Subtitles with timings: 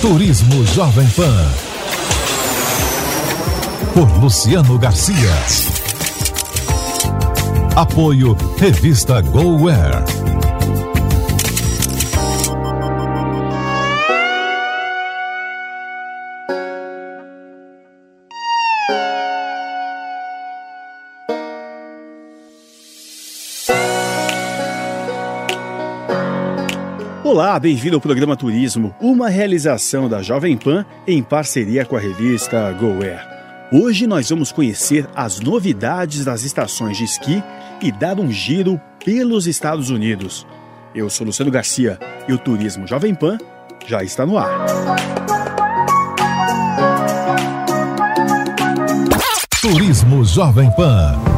[0.00, 1.50] Turismo Jovem Pan.
[3.94, 5.34] Por Luciano Garcia.
[7.74, 10.27] Apoio Revista GoWare.
[27.38, 32.72] Olá, bem-vindo ao programa Turismo, uma realização da Jovem Pan em parceria com a revista
[32.72, 33.24] GoAir.
[33.70, 37.40] Hoje nós vamos conhecer as novidades das estações de esqui
[37.80, 40.44] e dar um giro pelos Estados Unidos.
[40.92, 43.38] Eu sou Luciano Garcia e o Turismo Jovem Pan
[43.86, 44.66] já está no ar.
[49.62, 51.37] Turismo Jovem Pan.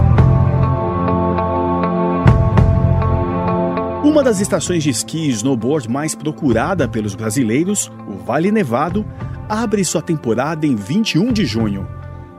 [4.10, 9.06] Uma das estações de esqui e snowboard mais procurada pelos brasileiros, o Vale Nevado,
[9.48, 11.86] abre sua temporada em 21 de junho.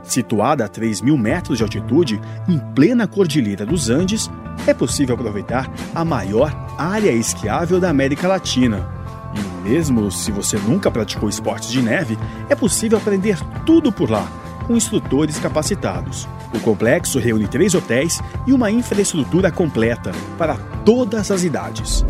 [0.04, 4.30] Situada a 3 mil metros de altitude, em plena Cordilheira dos Andes,
[4.68, 8.86] é possível aproveitar a maior área esquiável da América Latina.
[9.34, 12.18] E mesmo se você nunca praticou esportes de neve,
[12.50, 14.28] é possível aprender tudo por lá,
[14.68, 16.28] com instrutores capacitados.
[16.54, 22.06] O complexo reúne três hotéis e uma infraestrutura completa para todas as idades.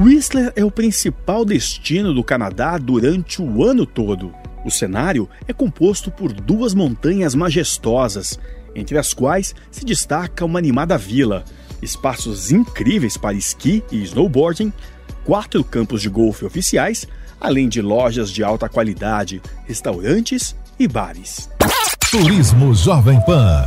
[0.00, 4.32] Whistler é o principal destino do Canadá durante o ano todo.
[4.64, 8.38] O cenário é composto por duas montanhas majestosas,
[8.76, 11.44] entre as quais se destaca uma animada vila,
[11.82, 14.72] espaços incríveis para esqui e snowboarding,
[15.24, 17.06] quatro campos de golfe oficiais,
[17.40, 21.48] além de lojas de alta qualidade, restaurantes e bares.
[22.10, 23.66] Turismo Jovem Pan.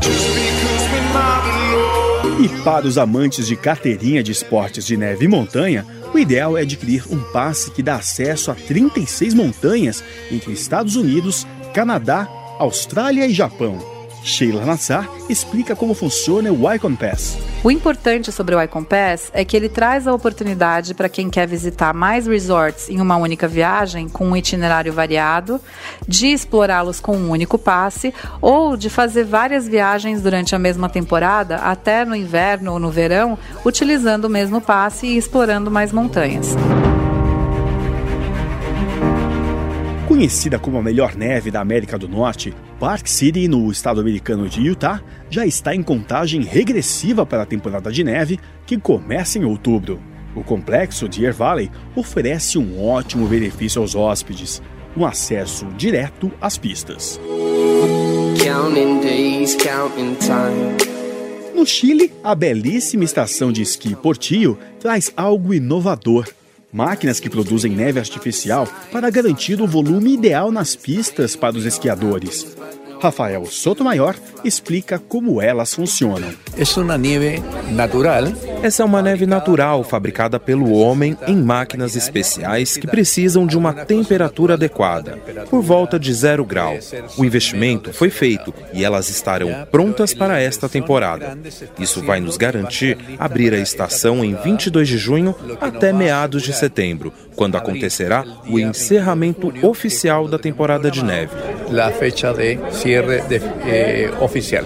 [2.40, 6.62] E para os amantes de carteirinha de esportes de neve e montanha, o ideal é
[6.62, 12.28] adquirir um passe que dá acesso a 36 montanhas entre Estados Unidos, Canadá,
[12.60, 13.91] Austrália e Japão.
[14.24, 17.38] Sheila Nassar explica como funciona o Icon Pass.
[17.64, 21.48] O importante sobre o Icon Pass é que ele traz a oportunidade para quem quer
[21.48, 25.60] visitar mais resorts em uma única viagem, com um itinerário variado,
[26.08, 31.58] de explorá-los com um único passe ou de fazer várias viagens durante a mesma temporada,
[31.58, 36.56] até no inverno ou no verão, utilizando o mesmo passe e explorando mais montanhas.
[40.22, 44.62] Conhecida como a melhor neve da América do Norte, Park City, no estado americano de
[44.62, 45.02] Utah,
[45.32, 50.00] já está em contagem regressiva para a temporada de neve, que começa em outubro.
[50.36, 54.62] O complexo Deer Valley oferece um ótimo benefício aos hóspedes,
[54.96, 57.20] um acesso direto às pistas.
[61.56, 66.28] No Chile, a belíssima estação de esqui Portillo traz algo inovador
[66.72, 72.61] máquinas que produzem neve artificial para garantir o volume ideal nas pistas para os esquiadores.
[73.02, 76.30] Rafael Sotomayor explica como elas funcionam.
[76.56, 77.42] É uma neve
[77.72, 78.24] natural.
[78.62, 83.74] Essa é uma neve natural fabricada pelo homem em máquinas especiais que precisam de uma
[83.74, 85.18] temperatura adequada,
[85.50, 86.78] por volta de zero grau.
[87.18, 91.38] O investimento foi feito e elas estarão prontas para esta temporada.
[91.80, 97.12] Isso vai nos garantir abrir a estação em 22 de junho até meados de setembro,
[97.36, 101.32] quando acontecerá o encerramento oficial da temporada de neve.
[101.82, 102.60] A fecha de
[102.92, 104.66] cierre de, eh, oficial.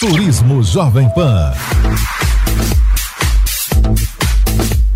[0.00, 1.52] Turismo Jovem Pan.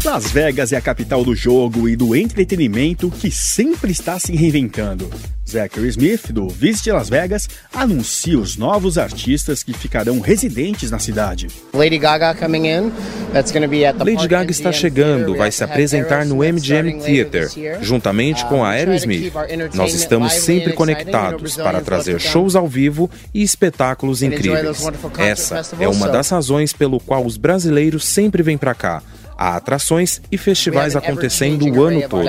[0.06, 5.10] Las Vegas é a capital do jogo e do entretenimento que sempre está se reinventando.
[5.44, 11.48] Zachary Smith, do Visit Las Vegas, anuncia os novos artistas que ficarão residentes na cidade.
[11.74, 12.92] Lady Gaga coming in.
[13.32, 17.50] That's be at the Lady Gaga está chegando, vai se apresentar no MGM Theater,
[17.82, 19.32] juntamente com a Aerosmith.
[19.74, 24.86] Nós estamos sempre conectados para trazer shows ao vivo e espetáculos incríveis.
[25.18, 29.02] Essa é uma das razões pelo qual os brasileiros sempre vêm para cá.
[29.36, 32.26] Há atrações e festivais acontecendo o ano todo.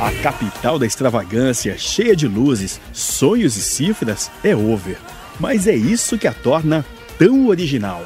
[0.00, 4.98] A capital da extravagância, cheia de luzes, sonhos e cifras, é over.
[5.38, 6.84] Mas é isso que a torna
[7.18, 8.04] tão original.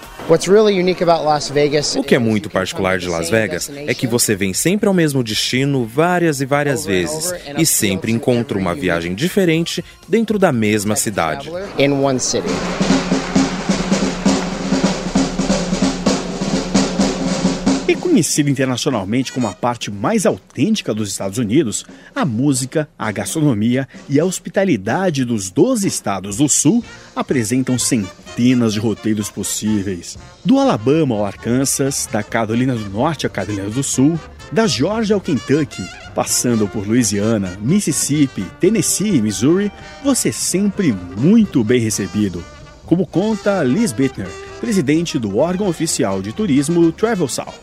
[1.98, 5.24] O que é muito particular de Las Vegas é que você vem sempre ao mesmo
[5.24, 11.50] destino várias e várias vezes e sempre encontra uma viagem diferente dentro da mesma cidade.
[17.90, 21.84] Reconhecida internacionalmente como a parte mais autêntica dos Estados Unidos,
[22.14, 26.84] a música, a gastronomia e a hospitalidade dos 12 estados do Sul
[27.16, 30.16] apresentam centenas de roteiros possíveis.
[30.44, 34.16] Do Alabama ao Arkansas, da Carolina do Norte à Carolina do Sul,
[34.52, 35.82] da Georgia ao Kentucky,
[36.14, 39.72] passando por Louisiana, Mississippi, Tennessee e Missouri,
[40.04, 42.40] você é sempre muito bem recebido.
[42.86, 44.28] Como conta Liz Bittner,
[44.60, 47.54] presidente do órgão oficial de turismo TravelSouth.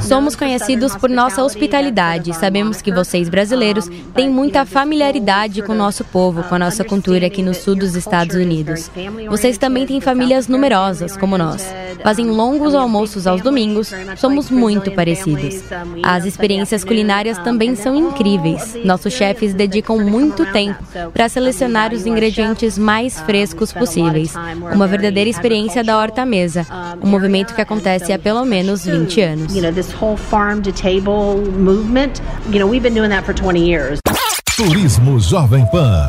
[0.00, 2.34] Somos conhecidos por nossa hospitalidade.
[2.34, 7.26] Sabemos que vocês brasileiros têm muita familiaridade com o nosso povo, com a nossa cultura
[7.26, 8.90] aqui no sul dos Estados Unidos.
[9.28, 11.66] Vocês também têm famílias numerosas, como nós.
[12.02, 13.92] Fazem longos almoços aos domingos.
[14.16, 15.62] Somos muito parecidos.
[16.02, 18.76] As experiências culinárias também são incríveis.
[18.84, 20.82] Nossos chefes dedicam muito tempo
[21.12, 24.34] para selecionar os ingredientes mais frescos possíveis
[24.72, 26.66] uma verdadeira experiência da horta mesa,
[27.02, 29.54] um movimento que acontece há pelo menos 20 anos.
[29.84, 32.20] this whole farm to table movement.
[32.48, 34.00] You know, we've been doing that for 20 years.
[34.56, 36.06] Turismo Jovem Pan.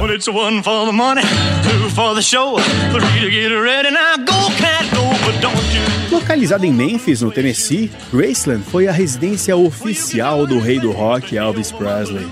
[6.11, 11.71] Localizada em Memphis, no Tennessee, Graceland foi a residência oficial do rei do rock Elvis
[11.71, 12.27] Presley.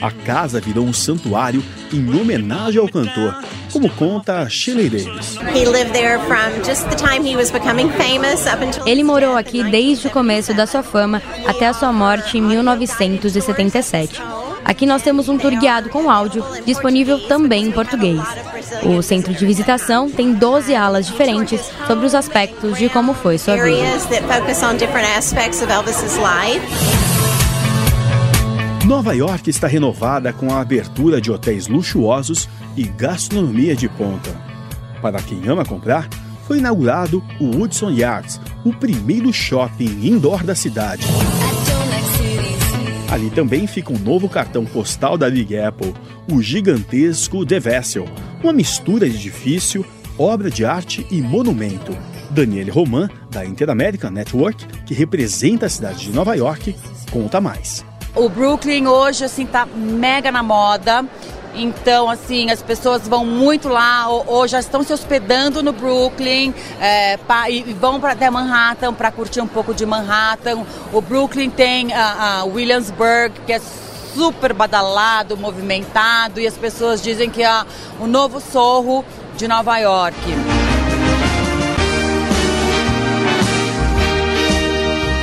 [0.00, 1.62] A casa virou um santuário
[1.92, 3.32] em homenagem ao cantor,
[3.70, 5.38] como conta Shirley Davis.
[8.84, 14.20] Ele morou aqui desde o começo da sua fama até a sua morte em 1977.
[14.64, 18.20] Aqui nós temos um tour guiado com áudio, disponível também em português.
[18.84, 23.56] O centro de visitação tem 12 alas diferentes sobre os aspectos de como foi sua
[23.56, 23.86] vida.
[28.86, 34.30] Nova York está renovada com a abertura de hotéis luxuosos e gastronomia de ponta.
[35.00, 36.08] Para quem ama comprar,
[36.46, 41.06] foi inaugurado o Woodson Yards, o primeiro shopping indoor da cidade.
[43.12, 45.92] Ali também fica um novo cartão postal da Big Apple,
[46.32, 48.06] o gigantesco The Vessel,
[48.42, 49.84] uma mistura de edifício,
[50.18, 51.94] obra de arte e monumento.
[52.30, 56.74] Daniele Roman, da Interamerican Network, que representa a cidade de Nova York,
[57.10, 57.84] conta mais.
[58.16, 61.04] O Brooklyn hoje assim tá mega na moda.
[61.54, 66.54] Então, assim, as pessoas vão muito lá ou, ou já estão se hospedando no Brooklyn
[66.80, 70.64] é, pa, e vão para até Manhattan para curtir um pouco de Manhattan.
[70.92, 73.60] O Brooklyn tem a, a Williamsburg, que é
[74.14, 77.64] super badalado, movimentado, e as pessoas dizem que é
[78.00, 79.04] o novo sorro
[79.36, 80.16] de Nova York.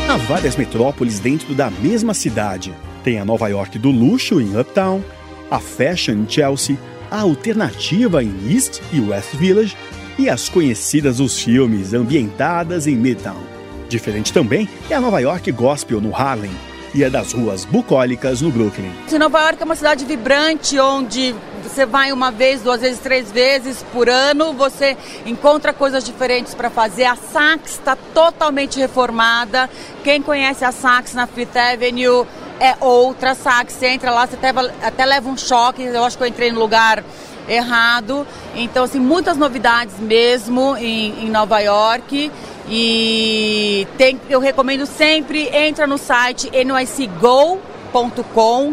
[0.10, 2.74] Há várias metrópoles dentro da mesma cidade.
[3.04, 5.04] Tem a Nova York do luxo em Uptown,
[5.50, 6.78] a Fashion Chelsea,
[7.10, 9.76] a alternativa em East e West Village
[10.18, 13.42] e as conhecidas dos filmes ambientadas em Midtown.
[13.88, 16.52] Diferente também é a Nova York Gospel no Harlem
[16.94, 18.92] e a das ruas bucólicas no Brooklyn.
[19.18, 23.84] Nova York é uma cidade vibrante onde você vai uma vez, duas vezes, três vezes
[23.92, 27.06] por ano, você encontra coisas diferentes para fazer.
[27.06, 29.70] A Saks está totalmente reformada.
[30.04, 32.26] Quem conhece a Saks na Fifth Avenue
[32.60, 33.76] é outra Saks.
[33.76, 34.50] Você entra lá, você até,
[34.82, 35.84] até leva um choque.
[35.84, 37.04] Eu acho que eu entrei no lugar
[37.48, 38.28] errado.
[38.56, 42.32] Então, assim, muitas novidades mesmo em, em Nova York.
[42.70, 47.16] E tem, eu recomendo sempre, entra no site nycgo.com,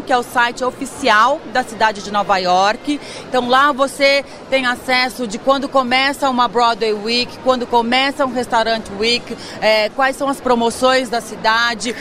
[0.03, 3.01] que é o site oficial da cidade de Nova York.
[3.27, 8.85] Então lá você tem acesso de quando começa uma Broadway Week, quando começa um Restaurant
[8.99, 11.97] Week, é, quais são as promoções da cidade.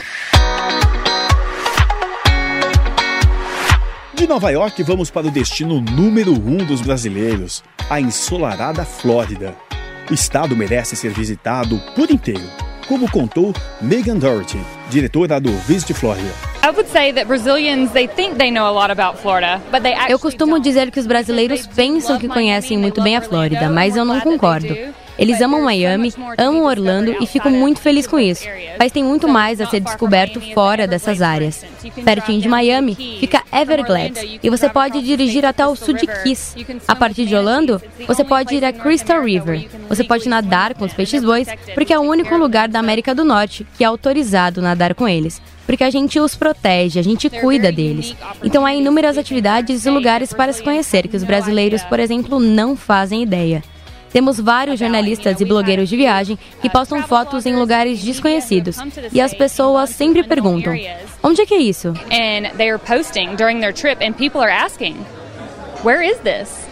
[4.16, 9.54] De Nova York, vamos para o destino número um dos brasileiros, a ensolarada Flórida.
[10.10, 12.48] O estado merece ser visitado por inteiro,
[12.88, 14.58] como contou Megan Doherty,
[14.88, 16.30] diretora do Visit Florida.
[20.08, 24.04] Eu costumo dizer que os brasileiros pensam que conhecem muito bem a Flórida, mas eu
[24.06, 24.74] não concordo.
[25.18, 28.44] Eles amam Miami, amam Orlando e fico muito feliz com isso.
[28.78, 31.64] Mas tem muito mais a ser descoberto fora dessas áreas.
[32.04, 36.54] Pertinho de Miami fica Everglades e você pode dirigir até o sul de Keys.
[36.86, 39.68] A partir de Orlando, você pode ir a Crystal River.
[39.88, 43.66] Você pode nadar com os peixes-bois porque é o único lugar da América do Norte
[43.76, 45.40] que é autorizado nadar com eles.
[45.66, 48.14] porque a gente os protege, a gente cuida deles.
[48.42, 52.76] Então há inúmeras atividades e lugares para se conhecer que os brasileiros, por exemplo, não
[52.76, 53.62] fazem ideia.
[54.16, 58.78] Temos vários jornalistas e blogueiros de viagem que postam fotos em lugares desconhecidos.
[59.12, 60.74] E as pessoas sempre perguntam:
[61.22, 61.92] onde é que é isso?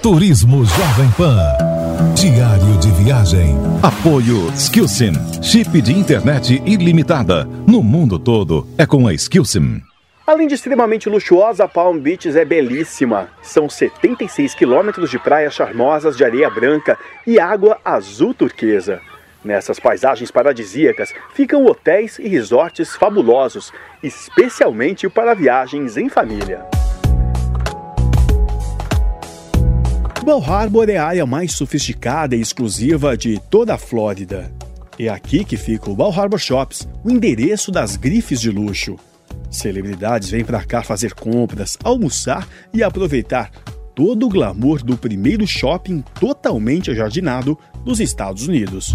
[0.03, 1.37] Turismo Jovem Pan.
[2.15, 3.55] Diário de viagem.
[3.83, 5.13] Apoio Skillsim.
[5.43, 7.45] Chip de internet ilimitada.
[7.67, 9.83] No mundo todo é com a Skillsim.
[10.27, 13.29] Além de extremamente luxuosa, Palm Beach é belíssima.
[13.43, 19.03] São 76 quilômetros de praias charmosas de areia branca e água azul turquesa.
[19.45, 23.71] Nessas paisagens paradisíacas ficam hotéis e resorts fabulosos,
[24.03, 26.65] especialmente para viagens em família.
[30.25, 34.51] Bal Harbor é a área mais sofisticada e exclusiva de toda a Flórida.
[34.99, 38.97] É aqui que fica o Bal Harbor Shops, o endereço das grifes de luxo.
[39.55, 43.51] Celebridades vêm para cá fazer compras, almoçar e aproveitar
[43.95, 48.93] todo o glamour do primeiro shopping totalmente ajardinado dos Estados Unidos.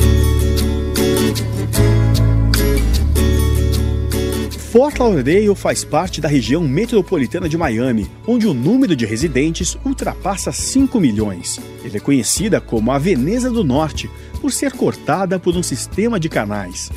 [4.72, 10.52] Fort Lauderdale faz parte da região metropolitana de Miami, onde o número de residentes ultrapassa
[10.52, 11.60] 5 milhões.
[11.84, 14.08] Ele é conhecida como a Veneza do Norte
[14.40, 16.92] por ser cortada por um sistema de canais.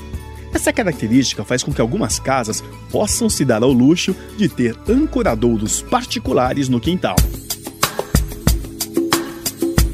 [0.53, 5.83] Essa característica faz com que algumas casas possam se dar ao luxo de ter ancoradouros
[5.83, 7.17] particulares no quintal.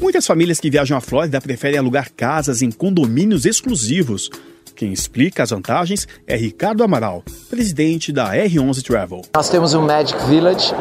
[0.01, 4.29] Muitas famílias que viajam à Flórida preferem alugar casas em condomínios exclusivos,
[4.79, 9.23] quem explica as vantagens é Ricardo Amaral, presidente da R11 Travel.
[9.35, 10.73] Nós temos o Magic Village,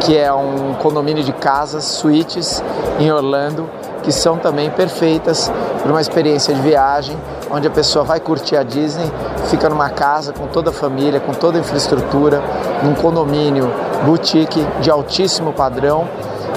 [0.00, 2.62] que é um condomínio de casas, suítes
[2.98, 3.68] em Orlando,
[4.02, 7.14] que são também perfeitas para uma experiência de viagem,
[7.50, 9.04] onde a pessoa vai curtir a Disney,
[9.50, 12.42] fica numa casa com toda a família, com toda a infraestrutura,
[12.82, 13.70] num condomínio
[14.06, 16.08] boutique de altíssimo padrão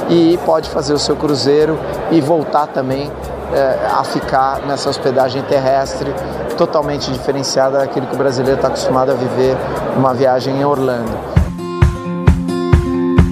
[0.09, 1.77] e pode fazer o seu cruzeiro
[2.09, 3.11] e voltar também
[3.53, 6.09] é, a ficar nessa hospedagem terrestre
[6.57, 9.55] totalmente diferenciada daquilo que o brasileiro está acostumado a viver
[9.95, 11.11] numa viagem em Orlando.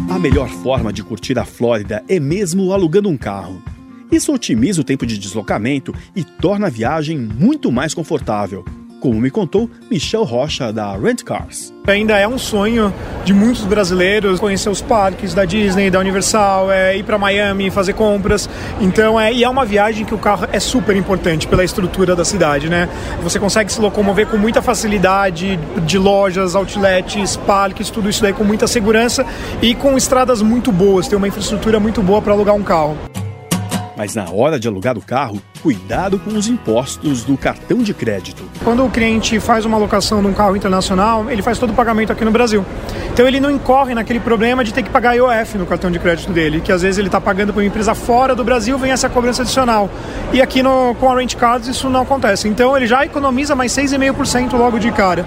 [0.09, 3.61] A melhor forma de curtir a Flórida é mesmo alugando um carro.
[4.11, 8.63] Isso otimiza o tempo de deslocamento e torna a viagem muito mais confortável
[9.03, 11.73] como me contou Michel Rocha da Rent Cars.
[11.85, 12.93] Ainda é um sonho
[13.25, 17.91] de muitos brasileiros conhecer os parques da Disney, da Universal, é, ir para Miami, fazer
[17.91, 18.49] compras.
[18.79, 22.23] Então, é, e é uma viagem que o carro é super importante pela estrutura da
[22.23, 22.87] cidade, né?
[23.21, 28.45] Você consegue se locomover com muita facilidade de lojas, outlets, parques, tudo isso daí com
[28.45, 29.25] muita segurança
[29.61, 31.09] e com estradas muito boas.
[31.09, 32.97] Tem uma infraestrutura muito boa para alugar um carro.
[33.95, 38.43] Mas na hora de alugar o carro, cuidado com os impostos do cartão de crédito.
[38.63, 42.11] Quando o cliente faz uma locação de um carro internacional, ele faz todo o pagamento
[42.11, 42.65] aqui no Brasil.
[43.13, 46.31] Então ele não incorre naquele problema de ter que pagar IOF no cartão de crédito
[46.31, 49.07] dele, que às vezes ele está pagando para uma empresa fora do Brasil, vem essa
[49.07, 49.89] cobrança adicional.
[50.31, 52.47] E aqui no, com a Rent Cards isso não acontece.
[52.47, 55.25] Então ele já economiza mais 6,5% logo de cara.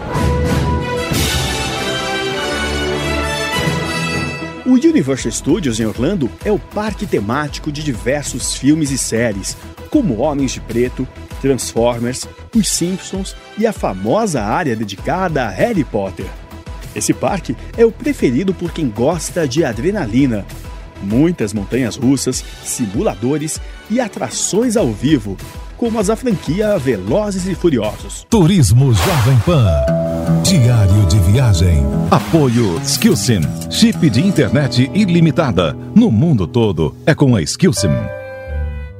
[4.66, 9.56] O Universal Studios em Orlando é o parque temático de diversos filmes e séries,
[9.90, 11.06] como Homens de Preto,
[11.40, 16.26] Transformers, Os Simpsons e a famosa área dedicada a Harry Potter.
[16.96, 20.44] Esse parque é o preferido por quem gosta de adrenalina.
[21.00, 25.36] Muitas montanhas russas, simuladores e atrações ao vivo,
[25.76, 28.26] como as da franquia Velozes e Furiosos.
[28.28, 30.42] Turismo Jovem Pan.
[30.42, 30.85] Diário
[31.26, 31.84] viagem.
[32.10, 33.40] Apoio Skillsim.
[33.68, 35.76] Chip de internet ilimitada.
[35.94, 37.90] No mundo todo é com a Skillsim.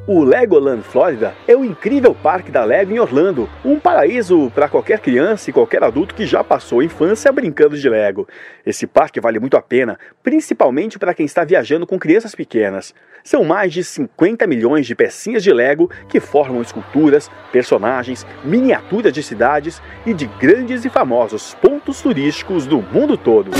[0.09, 5.01] O Legoland Florida é o incrível parque da Lego em Orlando, um paraíso para qualquer
[5.01, 8.29] criança e qualquer adulto que já passou a infância brincando de Lego.
[8.65, 12.95] Esse parque vale muito a pena, principalmente para quem está viajando com crianças pequenas.
[13.25, 19.25] São mais de 50 milhões de pecinhas de Lego que formam esculturas, personagens, miniaturas de
[19.25, 23.51] cidades e de grandes e famosos pontos turísticos do mundo todo.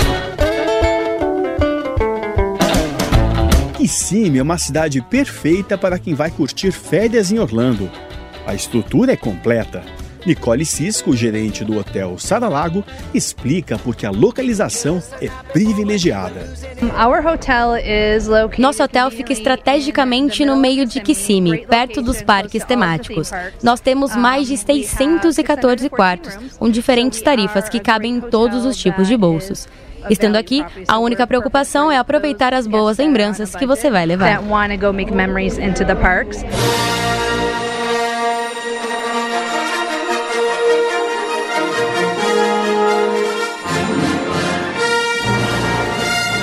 [3.87, 7.89] Kissimmee é uma cidade perfeita para quem vai curtir férias em Orlando.
[8.45, 9.81] A estrutura é completa.
[10.27, 12.83] Nicole Cisco, gerente do hotel Saralago,
[13.15, 16.53] explica porque a localização é privilegiada.
[18.59, 23.31] Nosso hotel fica estrategicamente no meio de Kissimmee, perto dos parques temáticos.
[23.63, 29.07] Nós temos mais de 614 quartos, com diferentes tarifas que cabem em todos os tipos
[29.07, 29.69] de bolsos.
[30.11, 34.41] Estando aqui, a única preocupação é aproveitar as boas lembranças que você vai levar.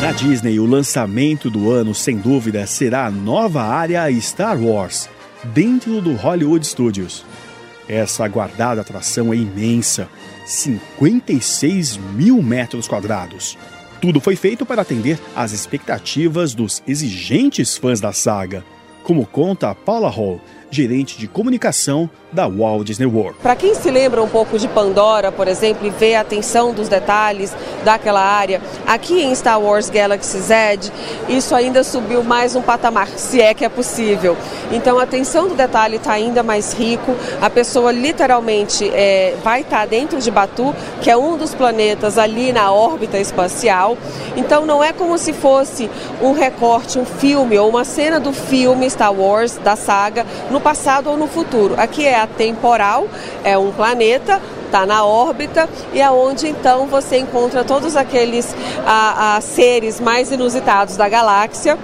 [0.02, 5.10] Na Disney, o lançamento do ano, sem dúvida, será a nova área Star Wars,
[5.46, 7.26] dentro do Hollywood Studios.
[7.88, 10.10] Essa aguardada atração é imensa
[10.46, 13.58] 56 mil metros quadrados.
[14.02, 18.66] Tudo foi feito para atender às expectativas dos exigentes fãs da saga,
[19.04, 20.42] como conta Paula Hall,
[20.74, 23.38] gerente de comunicação da Walt Disney World.
[23.42, 26.90] Para quem se lembra um pouco de Pandora, por exemplo, e vê a atenção dos
[26.90, 30.80] detalhes daquela área, aqui em Star Wars Galaxy Z,
[31.30, 34.36] isso ainda subiu mais um patamar, se é que é possível.
[34.72, 39.82] Então a atenção do detalhe está ainda mais rico, a pessoa literalmente é, vai estar
[39.82, 43.98] tá dentro de Batu, que é um dos planetas ali na órbita espacial.
[44.36, 45.90] Então não é como se fosse
[46.22, 51.10] um recorte, um filme ou uma cena do filme Star Wars, da saga, no passado
[51.10, 51.76] ou no futuro.
[51.78, 53.08] Aqui é atemporal,
[53.44, 58.56] é um planeta, está na órbita e é onde então você encontra todos aqueles
[58.86, 61.78] a, a, seres mais inusitados da galáxia.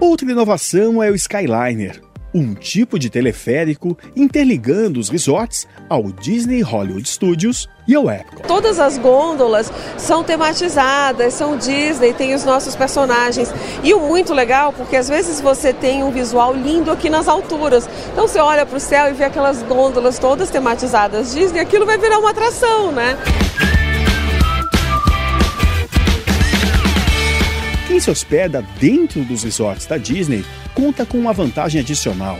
[0.00, 2.02] Outra inovação é o Skyliner,
[2.34, 8.46] um tipo de teleférico interligando os resorts ao Disney Hollywood Studios e ao Epcot.
[8.46, 13.52] Todas as gôndolas são tematizadas, são Disney, tem os nossos personagens.
[13.82, 17.88] E o muito legal, porque às vezes você tem um visual lindo aqui nas alturas.
[18.12, 21.98] Então você olha para o céu e vê aquelas gôndolas todas tematizadas Disney, aquilo vai
[21.98, 23.16] virar uma atração, né?
[27.98, 32.38] Quem se hospeda dentro dos resorts da Disney conta com uma vantagem adicional: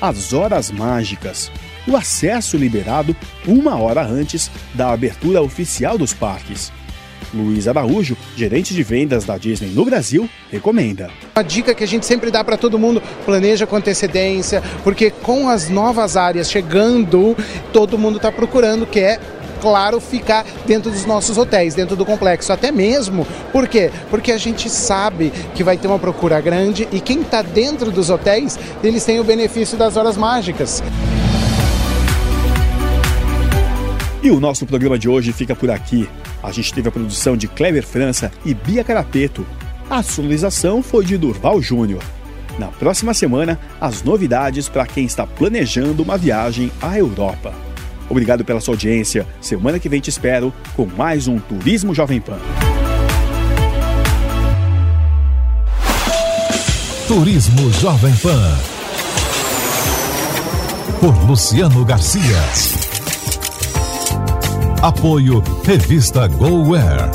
[0.00, 1.50] as horas mágicas.
[1.84, 6.70] O acesso liberado uma hora antes da abertura oficial dos parques.
[7.34, 11.10] Luiz Araújo, gerente de vendas da Disney no Brasil, recomenda.
[11.34, 15.48] A dica que a gente sempre dá para todo mundo, planeja com antecedência, porque com
[15.48, 17.36] as novas áreas chegando,
[17.72, 19.18] todo mundo está procurando, que é
[19.60, 22.52] claro, ficar dentro dos nossos hotéis, dentro do complexo.
[22.52, 23.90] Até mesmo, por quê?
[24.10, 28.10] Porque a gente sabe que vai ter uma procura grande e quem está dentro dos
[28.10, 30.82] hotéis, eles têm o benefício das horas mágicas.
[34.22, 36.08] E o nosso programa de hoje fica por aqui.
[36.42, 39.46] A gente teve a produção de Kleber França e Bia Carapeto.
[39.88, 42.02] A sonorização foi de Durval Júnior.
[42.58, 47.69] Na próxima semana, as novidades para quem está planejando uma viagem à Europa.
[48.10, 49.24] Obrigado pela sua audiência.
[49.40, 52.38] Semana que vem te espero com mais um Turismo Jovem Pan.
[57.06, 58.58] Turismo Jovem Pan.
[61.00, 62.20] Por Luciano Garcia.
[64.82, 67.10] Apoio Revista GoWare.